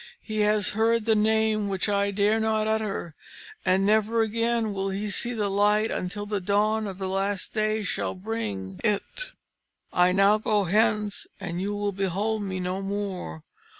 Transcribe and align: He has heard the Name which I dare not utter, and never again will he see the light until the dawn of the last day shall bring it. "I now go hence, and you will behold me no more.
He 0.23 0.39
has 0.39 0.69
heard 0.69 1.05
the 1.05 1.13
Name 1.13 1.67
which 1.69 1.87
I 1.87 2.09
dare 2.09 2.39
not 2.39 2.67
utter, 2.67 3.13
and 3.63 3.85
never 3.85 4.23
again 4.23 4.73
will 4.73 4.89
he 4.89 5.11
see 5.11 5.31
the 5.35 5.47
light 5.47 5.91
until 5.91 6.25
the 6.25 6.39
dawn 6.41 6.87
of 6.87 6.97
the 6.97 7.07
last 7.07 7.53
day 7.53 7.83
shall 7.83 8.15
bring 8.15 8.79
it. 8.83 9.33
"I 9.93 10.11
now 10.11 10.39
go 10.39 10.63
hence, 10.63 11.27
and 11.39 11.61
you 11.61 11.75
will 11.75 11.91
behold 11.91 12.41
me 12.41 12.59
no 12.59 12.81
more. 12.81 13.43